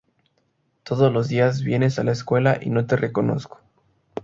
[0.81, 3.59] Todos los días vienes a la escuela y no te reconozco.